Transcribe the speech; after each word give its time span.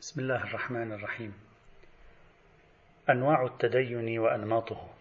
بسم 0.00 0.20
الله 0.20 0.44
الرحمن 0.44 0.92
الرحيم. 0.92 1.34
أنواع 3.10 3.44
التدين 3.44 4.18
وأنماطه. 4.18 4.94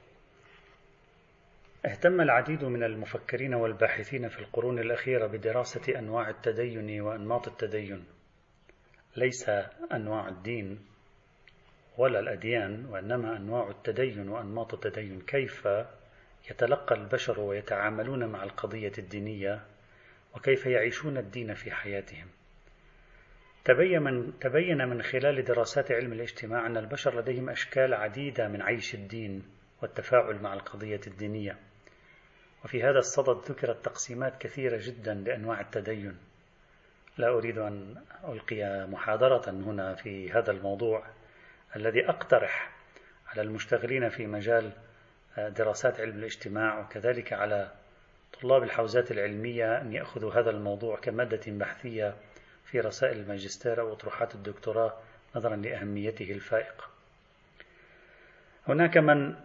اهتم 1.85 2.21
العديد 2.21 2.63
من 2.63 2.83
المفكرين 2.83 3.53
والباحثين 3.53 4.29
في 4.29 4.39
القرون 4.39 4.79
الأخيرة 4.79 5.27
بدراسة 5.27 5.99
أنواع 5.99 6.29
التدين 6.29 7.01
وأنماط 7.01 7.47
التدين. 7.47 8.05
ليس 9.15 9.49
أنواع 9.91 10.27
الدين 10.27 10.79
ولا 11.97 12.19
الأديان 12.19 12.85
وإنما 12.85 13.37
أنواع 13.37 13.69
التدين 13.69 14.29
وأنماط 14.29 14.73
التدين. 14.73 15.21
كيف 15.21 15.67
يتلقى 16.51 16.95
البشر 16.95 17.39
ويتعاملون 17.39 18.25
مع 18.25 18.43
القضية 18.43 18.93
الدينية؟ 18.97 19.65
وكيف 20.35 20.65
يعيشون 20.65 21.17
الدين 21.17 21.53
في 21.53 21.71
حياتهم؟ 21.71 22.27
تبين 23.69 24.01
من, 24.01 24.39
تبين 24.39 24.87
من 24.87 25.01
خلال 25.01 25.43
دراسات 25.43 25.91
علم 25.91 26.13
الاجتماع 26.13 26.65
أن 26.65 26.77
البشر 26.77 27.19
لديهم 27.19 27.49
أشكال 27.49 27.93
عديدة 27.93 28.47
من 28.47 28.61
عيش 28.61 28.95
الدين 28.95 29.43
والتفاعل 29.81 30.41
مع 30.41 30.53
القضية 30.53 30.99
الدينية. 31.07 31.57
وفي 32.63 32.83
هذا 32.83 32.99
الصدد 32.99 33.51
ذكرت 33.51 33.85
تقسيمات 33.85 34.41
كثيرة 34.41 34.79
جدا 34.81 35.13
لأنواع 35.13 35.61
التدين. 35.61 36.17
لا 37.17 37.27
أريد 37.27 37.57
أن 37.57 37.95
ألقي 38.27 38.87
محاضرة 38.87 39.49
هنا 39.49 39.95
في 39.95 40.31
هذا 40.31 40.51
الموضوع 40.51 41.03
الذي 41.75 42.09
أقترح 42.09 42.71
على 43.27 43.41
المشتغلين 43.41 44.09
في 44.09 44.27
مجال 44.27 44.71
دراسات 45.37 45.99
علم 46.01 46.17
الاجتماع 46.17 46.79
وكذلك 46.79 47.33
على 47.33 47.71
طلاب 48.41 48.63
الحوزات 48.63 49.11
العلمية 49.11 49.81
أن 49.81 49.93
يأخذوا 49.93 50.33
هذا 50.33 50.49
الموضوع 50.49 50.97
كمادة 50.97 51.41
بحثية 51.47 52.15
في 52.71 52.79
رسائل 52.79 53.19
الماجستير 53.19 53.81
أو 53.81 53.93
أطروحات 53.93 54.35
الدكتوراه 54.35 54.93
نظرا 55.35 55.55
لأهميته 55.55 56.31
الفائقة. 56.31 56.83
هناك 58.67 58.97
من 58.97 59.35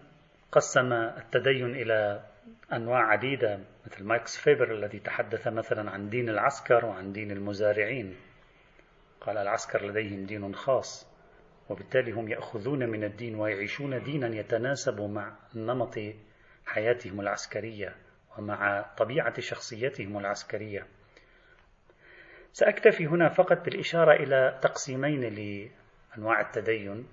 قسم 0.53 0.93
التدين 0.93 1.75
إلى 1.75 2.25
أنواع 2.73 3.01
عديدة 3.01 3.61
مثل 3.87 4.05
ماكس 4.05 4.37
فيبر 4.37 4.75
الذي 4.75 4.99
تحدث 4.99 5.49
مثلا 5.49 5.91
عن 5.91 6.09
دين 6.09 6.29
العسكر 6.29 6.85
وعن 6.85 7.13
دين 7.13 7.31
المزارعين. 7.31 8.17
قال 9.21 9.39
العسكر 9.39 9.87
لديهم 9.87 10.27
دين 10.27 10.55
خاص 10.55 11.15
وبالتالي 11.69 12.13
هم 12.13 12.29
يأخذون 12.29 12.89
من 12.89 13.05
الدين 13.05 13.35
ويعيشون 13.35 14.03
دينا 14.03 14.37
يتناسب 14.37 15.01
مع 15.01 15.37
نمط 15.55 15.95
حياتهم 16.67 17.21
العسكرية 17.21 17.97
ومع 18.39 18.83
طبيعة 18.97 19.41
شخصيتهم 19.41 20.19
العسكرية. 20.19 20.87
سأكتفي 22.55 23.07
هنا 23.07 23.29
فقط 23.29 23.65
بالإشارة 23.65 24.13
إلى 24.13 24.59
تقسيمين 24.63 25.21
لأنواع 25.21 26.41
التدين 26.41 27.07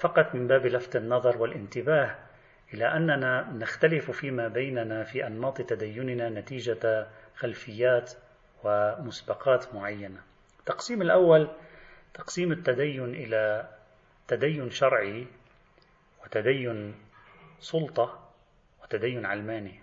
فقط 0.00 0.34
من 0.34 0.46
باب 0.46 0.66
لفت 0.66 0.96
النظر 0.96 1.38
والانتباه 1.38 2.18
إلى 2.74 2.84
أننا 2.84 3.52
نختلف 3.52 4.10
فيما 4.10 4.48
بيننا 4.48 5.04
في 5.04 5.26
أنماط 5.26 5.60
تديننا 5.60 6.30
نتيجة 6.30 7.06
خلفيات 7.36 8.12
ومسبقات 8.64 9.74
معينة. 9.74 10.20
التقسيم 10.60 11.02
الأول 11.02 11.48
تقسيم 12.14 12.52
التدين 12.52 13.14
إلى 13.14 13.68
تدين 14.28 14.70
شرعي 14.70 15.26
وتدين 16.24 16.94
سلطة 17.60 18.30
وتدين 18.82 19.26
علماني. 19.26 19.80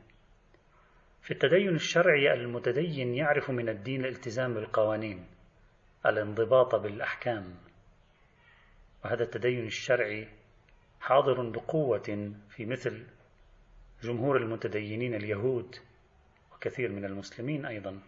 في 1.29 1.35
التدين 1.35 1.75
الشرعي 1.75 2.33
المتدين 2.33 3.15
يعرف 3.15 3.49
من 3.49 3.69
الدين 3.69 4.05
الالتزام 4.05 4.53
بالقوانين 4.53 5.25
الانضباط 6.05 6.75
بالأحكام. 6.75 7.55
وهذا 9.05 9.23
التدين 9.23 9.65
الشرعي 9.67 10.27
حاضر 10.99 11.49
بقوة 11.49 12.33
في 12.49 12.65
مثل 12.65 13.05
جمهور 14.03 14.37
المتدينين 14.37 15.15
اليهود 15.15 15.75
وكثير 16.53 16.91
من 16.91 17.05
المسلمين 17.05 17.65
أيضا. 17.65 17.99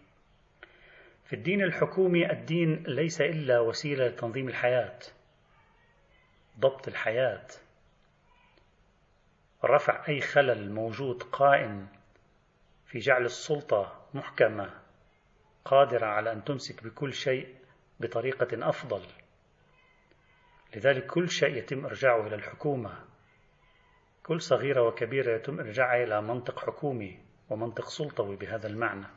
في 1.26 1.34
الدين 1.34 1.62
الحكومي 1.62 2.32
الدين 2.32 2.84
ليس 2.88 3.22
إلا 3.22 3.60
وسيلة 3.60 4.08
لتنظيم 4.08 4.48
الحياة 4.48 5.00
ضبط 6.60 6.88
الحياة 6.88 7.48
رفع 9.66 10.08
أي 10.08 10.22
خلل 10.22 10.72
موجود 10.72 11.24
قائم 11.24 12.01
في 12.92 13.00
جعل 13.00 13.26
السلطة 13.26 14.06
محكمة 14.14 14.70
قادرة 15.66 16.06
على 16.06 16.32
أن 16.32 16.44
تمسك 16.44 16.84
بكل 16.84 17.14
شيء 17.14 17.56
بطريقة 18.00 18.70
أفضل. 18.70 19.02
لذلك 20.76 21.06
كل 21.06 21.30
شيء 21.30 21.56
يتم 21.56 21.86
إرجاعه 21.86 22.28
إلى 22.28 22.36
الحكومة. 22.36 23.06
كل 24.24 24.42
صغيرة 24.42 24.82
وكبيرة 24.82 25.36
يتم 25.36 25.60
إرجاعها 25.60 26.04
إلى 26.04 26.22
منطق 26.22 26.60
حكومي 26.60 27.20
ومنطق 27.50 27.90
سلطوي 27.90 28.36
بهذا 28.36 28.68
المعنى. 28.68 29.08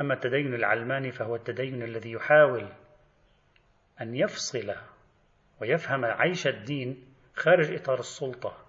أما 0.00 0.14
التدين 0.14 0.54
العلماني 0.54 1.12
فهو 1.12 1.36
التدين 1.36 1.82
الذي 1.82 2.12
يحاول 2.12 2.72
أن 4.00 4.14
يفصل 4.16 4.74
ويفهم 5.60 6.04
عيش 6.04 6.46
الدين 6.46 7.14
خارج 7.36 7.74
إطار 7.74 7.98
السلطة 7.98 8.66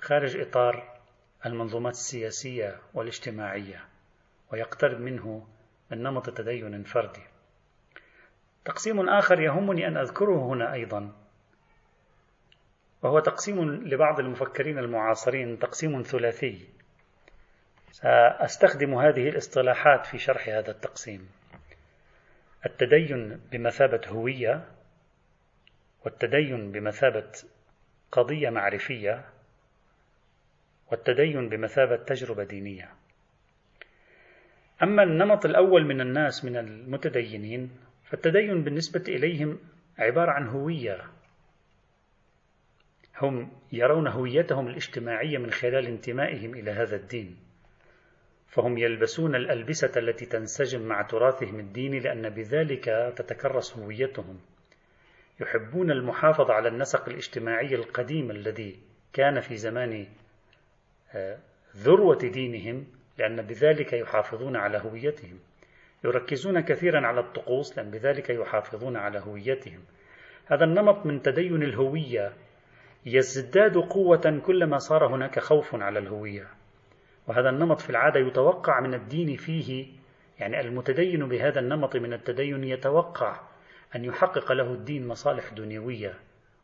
خارج 0.00 0.36
إطار 0.36 0.93
المنظومات 1.46 1.92
السياسية 1.92 2.80
والاجتماعية 2.94 3.84
ويقترب 4.52 5.00
منه 5.00 5.46
من 5.90 6.02
نمط 6.02 6.30
تدين 6.30 6.82
فردي. 6.82 7.22
تقسيم 8.64 9.08
آخر 9.08 9.40
يهمني 9.40 9.88
أن 9.88 9.96
أذكره 9.96 10.46
هنا 10.46 10.72
أيضا 10.72 11.12
وهو 13.02 13.20
تقسيم 13.20 13.70
لبعض 13.70 14.20
المفكرين 14.20 14.78
المعاصرين 14.78 15.58
تقسيم 15.58 16.02
ثلاثي. 16.02 16.68
سأستخدم 17.92 18.94
هذه 18.94 19.28
الاصطلاحات 19.28 20.06
في 20.06 20.18
شرح 20.18 20.48
هذا 20.48 20.70
التقسيم. 20.70 21.28
التدين 22.66 23.40
بمثابة 23.52 24.00
هوية 24.08 24.68
والتدين 26.04 26.72
بمثابة 26.72 27.32
قضية 28.12 28.50
معرفية 28.50 29.33
والتدين 30.90 31.48
بمثابة 31.48 31.96
تجربة 31.96 32.44
دينية. 32.44 32.90
أما 34.82 35.02
النمط 35.02 35.44
الأول 35.44 35.84
من 35.84 36.00
الناس 36.00 36.44
من 36.44 36.56
المتدينين 36.56 37.70
فالتدين 38.04 38.64
بالنسبة 38.64 39.04
إليهم 39.08 39.58
عبارة 39.98 40.30
عن 40.30 40.48
هوية. 40.48 41.00
هم 43.22 43.52
يرون 43.72 44.08
هويتهم 44.08 44.68
الاجتماعية 44.68 45.38
من 45.38 45.50
خلال 45.50 45.86
انتمائهم 45.86 46.54
إلى 46.54 46.70
هذا 46.70 46.96
الدين. 46.96 47.36
فهم 48.48 48.78
يلبسون 48.78 49.34
الألبسة 49.34 49.92
التي 49.96 50.26
تنسجم 50.26 50.82
مع 50.82 51.02
تراثهم 51.02 51.60
الديني 51.60 52.00
لأن 52.00 52.28
بذلك 52.28 52.84
تتكرس 53.16 53.76
هويتهم. 53.76 54.40
يحبون 55.40 55.90
المحافظة 55.90 56.54
على 56.54 56.68
النسق 56.68 57.08
الاجتماعي 57.08 57.74
القديم 57.74 58.30
الذي 58.30 58.78
كان 59.12 59.40
في 59.40 59.56
زمان 59.56 60.06
ذروة 61.76 62.18
دينهم 62.18 62.86
لأن 63.18 63.42
بذلك 63.42 63.92
يحافظون 63.92 64.56
على 64.56 64.78
هويتهم. 64.78 65.38
يركزون 66.04 66.60
كثيرا 66.60 67.06
على 67.06 67.20
الطقوس 67.20 67.78
لأن 67.78 67.90
بذلك 67.90 68.30
يحافظون 68.30 68.96
على 68.96 69.18
هويتهم. 69.18 69.80
هذا 70.46 70.64
النمط 70.64 71.06
من 71.06 71.22
تدين 71.22 71.62
الهوية. 71.62 72.32
يزداد 73.06 73.76
قوة 73.76 74.42
كلما 74.46 74.78
صار 74.78 75.14
هناك 75.14 75.38
خوف 75.38 75.74
على 75.74 75.98
الهوية. 75.98 76.46
وهذا 77.28 77.50
النمط 77.50 77.80
في 77.80 77.90
العادة 77.90 78.20
يتوقع 78.20 78.80
من 78.80 78.94
الدين 78.94 79.36
فيه 79.36 79.86
يعني 80.38 80.60
المتدين 80.60 81.28
بهذا 81.28 81.60
النمط 81.60 81.96
من 81.96 82.12
التدين 82.12 82.64
يتوقع 82.64 83.40
أن 83.96 84.04
يحقق 84.04 84.52
له 84.52 84.72
الدين 84.72 85.08
مصالح 85.08 85.52
دنيوية 85.52 86.14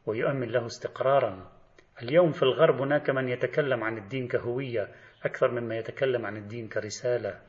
ويؤمن 0.06 0.48
له 0.48 0.66
استقرارا. 0.66 1.59
اليوم 2.02 2.32
في 2.32 2.43
الغرب 2.43 2.81
هناك 2.81 3.11
من 3.11 3.29
يتكلم 3.29 3.85
عن 3.85 3.99
الدين 3.99 4.29
كهوية 4.29 4.88
أكثر 5.25 5.50
مما 5.50 5.79
يتكلم 5.79 6.26
عن 6.26 6.37
الدين 6.37 6.69
كرسالة 6.69 7.41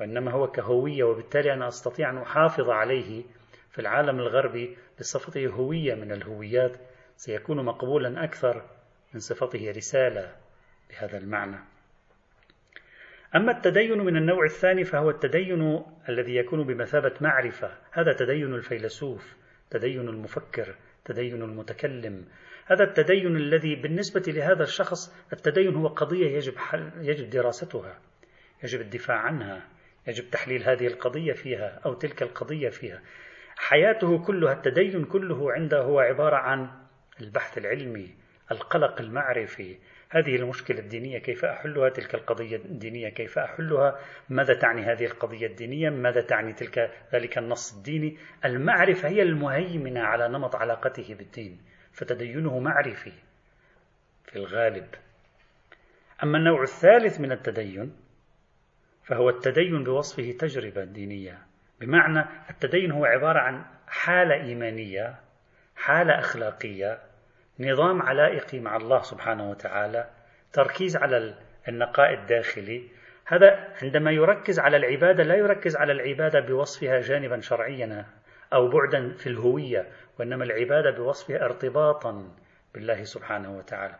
وإنما 0.00 0.30
هو 0.30 0.50
كهوية 0.50 1.04
وبالتالي 1.04 1.52
أنا 1.52 1.68
أستطيع 1.68 2.10
أن 2.10 2.18
أحافظ 2.18 2.70
عليه 2.70 3.24
في 3.70 3.78
العالم 3.78 4.18
الغربي 4.18 4.76
بصفته 5.00 5.46
هوية 5.46 5.94
من 5.94 6.12
الهويات 6.12 6.76
سيكون 7.16 7.64
مقبولا 7.64 8.24
أكثر 8.24 8.62
من 9.14 9.20
صفته 9.20 9.72
رسالة 9.76 10.36
بهذا 10.90 11.18
المعنى. 11.18 11.58
أما 13.36 13.52
التدين 13.52 13.98
من 13.98 14.16
النوع 14.16 14.44
الثاني 14.44 14.84
فهو 14.84 15.10
التدين 15.10 15.84
الذي 16.08 16.36
يكون 16.36 16.64
بمثابة 16.64 17.14
معرفة 17.20 17.70
هذا 17.92 18.12
تدين 18.12 18.54
الفيلسوف 18.54 19.36
تدين 19.70 20.08
المفكر. 20.08 20.74
تدين 21.04 21.42
المتكلم. 21.42 22.24
هذا 22.66 22.84
التدين 22.84 23.36
الذي 23.36 23.74
بالنسبة 23.76 24.22
لهذا 24.26 24.62
الشخص 24.62 25.14
التدين 25.32 25.74
هو 25.74 25.86
قضية 25.86 26.36
يجب 26.36 26.56
حل 26.56 26.90
يجب 27.00 27.30
دراستها 27.30 27.98
يجب 28.64 28.80
الدفاع 28.80 29.16
عنها 29.16 29.68
يجب 30.06 30.30
تحليل 30.30 30.62
هذه 30.62 30.86
القضية 30.86 31.32
فيها 31.32 31.80
أو 31.86 31.94
تلك 31.94 32.22
القضية 32.22 32.68
فيها. 32.68 33.02
حياته 33.56 34.24
كلها 34.24 34.52
التدين 34.52 35.04
كله 35.04 35.52
عنده 35.52 35.80
هو 35.80 36.00
عبارة 36.00 36.36
عن 36.36 36.70
البحث 37.20 37.58
العلمي 37.58 38.14
القلق 38.50 39.00
المعرفي 39.00 39.78
هذه 40.10 40.36
المشكلة 40.36 40.78
الدينية 40.78 41.18
كيف 41.18 41.44
أحلها؟ 41.44 41.88
تلك 41.88 42.14
القضية 42.14 42.56
الدينية 42.56 43.08
كيف 43.08 43.38
أحلها؟ 43.38 44.00
ماذا 44.28 44.54
تعني 44.54 44.82
هذه 44.82 45.04
القضية 45.04 45.46
الدينية؟ 45.46 45.90
ماذا 45.90 46.20
تعني 46.20 46.52
تلك 46.52 46.90
ذلك 47.12 47.38
النص 47.38 47.76
الديني؟ 47.76 48.18
المعرفة 48.44 49.08
هي 49.08 49.22
المهيمنة 49.22 50.00
على 50.00 50.28
نمط 50.28 50.56
علاقته 50.56 51.14
بالدين 51.14 51.60
فتدينه 51.92 52.58
معرفي 52.58 53.12
في 54.24 54.36
الغالب. 54.36 54.86
أما 56.22 56.38
النوع 56.38 56.62
الثالث 56.62 57.20
من 57.20 57.32
التدين 57.32 57.96
فهو 59.04 59.28
التدين 59.28 59.84
بوصفه 59.84 60.32
تجربة 60.38 60.84
دينية. 60.84 61.38
بمعنى 61.80 62.24
التدين 62.50 62.92
هو 62.92 63.04
عبارة 63.04 63.38
عن 63.38 63.64
حالة 63.86 64.34
إيمانية 64.34 65.14
حالة 65.76 66.18
أخلاقية 66.18 67.07
نظام 67.60 68.02
علائقي 68.02 68.60
مع 68.60 68.76
الله 68.76 69.02
سبحانه 69.02 69.50
وتعالى 69.50 70.10
تركيز 70.52 70.96
على 70.96 71.34
النقاء 71.68 72.14
الداخلي. 72.14 72.82
هذا 73.24 73.68
عندما 73.82 74.10
يركز 74.10 74.58
على 74.58 74.76
العبادة 74.76 75.24
لا 75.24 75.34
يركز 75.34 75.76
على 75.76 75.92
العبادة 75.92 76.40
بوصفها 76.40 77.00
جانبا 77.00 77.40
شرعيا 77.40 78.06
أو 78.52 78.68
بعدا 78.68 79.12
في 79.12 79.26
الهوية 79.26 79.86
وإنما 80.18 80.44
العبادة 80.44 80.90
بوصفها 80.90 81.44
ارتباطا 81.44 82.28
بالله 82.74 83.04
سبحانه 83.04 83.58
وتعالى. 83.58 83.94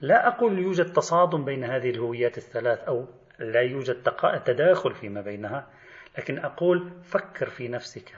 لا 0.00 0.28
أقول 0.28 0.58
يوجد 0.58 0.92
تصادم 0.92 1.44
بين 1.44 1.64
هذه 1.64 1.90
الهويات 1.90 2.38
الثلاث 2.38 2.78
أو 2.78 3.06
لا 3.38 3.60
يوجد 3.60 3.96
تداخل 4.44 4.94
فيما 4.94 5.20
بينها 5.20 5.66
لكن 6.18 6.38
أقول 6.38 6.90
فكر 7.04 7.50
في 7.50 7.68
نفسك 7.68 8.12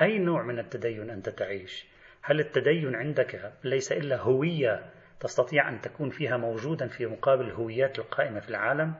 أي 0.00 0.18
نوع 0.18 0.42
من 0.42 0.58
التدين 0.58 1.10
أنت 1.10 1.28
تعيش؟ 1.28 1.86
هل 2.22 2.40
التدين 2.40 2.94
عندك 2.94 3.52
ليس 3.64 3.92
إلا 3.92 4.16
هوية 4.16 4.90
تستطيع 5.20 5.68
أن 5.68 5.80
تكون 5.80 6.10
فيها 6.10 6.36
موجودا 6.36 6.88
في 6.88 7.06
مقابل 7.06 7.44
الهويات 7.44 7.98
القائمة 7.98 8.40
في 8.40 8.48
العالم؟ 8.48 8.94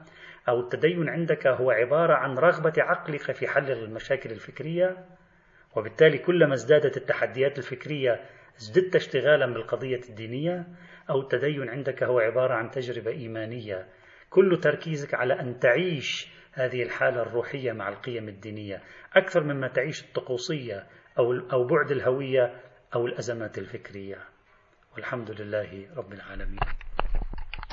أو 0.49 0.59
التدين 0.59 1.09
عندك 1.09 1.47
هو 1.47 1.71
عبارة 1.71 2.13
عن 2.13 2.37
رغبة 2.37 2.73
عقلك 2.77 3.31
في 3.31 3.47
حل 3.47 3.71
المشاكل 3.71 4.31
الفكرية؟ 4.31 5.05
وبالتالي 5.75 6.17
كلما 6.17 6.53
ازدادت 6.53 6.97
التحديات 6.97 7.57
الفكرية 7.57 8.19
ازددت 8.59 8.95
اشتغالا 8.95 9.53
بالقضية 9.53 10.01
الدينية؟ 10.09 10.67
أو 11.09 11.21
التدين 11.21 11.69
عندك 11.69 12.03
هو 12.03 12.19
عبارة 12.19 12.53
عن 12.53 12.69
تجربة 12.69 13.11
إيمانية؟ 13.11 13.87
كل 14.29 14.59
تركيزك 14.63 15.13
على 15.13 15.39
أن 15.39 15.59
تعيش 15.59 16.31
هذه 16.53 16.83
الحالة 16.83 17.21
الروحية 17.21 17.71
مع 17.71 17.89
القيم 17.89 18.27
الدينية 18.27 18.81
أكثر 19.13 19.43
مما 19.43 19.67
تعيش 19.67 20.03
الطقوسية 20.03 20.87
أو 21.19 21.33
أو 21.33 21.67
بعد 21.67 21.91
الهوية 21.91 22.53
أو 22.93 23.07
الأزمات 23.07 23.57
الفكرية. 23.57 24.17
والحمد 24.95 25.31
لله 25.31 25.87
رب 25.95 26.13
العالمين. 26.13 26.59